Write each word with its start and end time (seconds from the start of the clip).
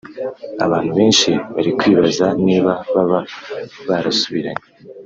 Abantu 0.65 0.91
benshi 0.99 1.31
bari 1.53 1.71
kwibaza 1.79 2.25
niba 2.45 2.73
baba 2.93 3.19
barasubiranye 3.87 4.65